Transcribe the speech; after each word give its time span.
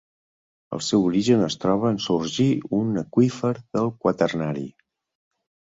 El 0.77 0.81
seu 0.85 1.03
origen 1.09 1.43
es 1.49 1.57
troba 1.65 1.91
en 1.97 2.01
sorgir 2.07 2.49
un 2.81 2.91
aqüífer 3.05 3.55
del 3.61 3.95
quaternari. 4.07 4.71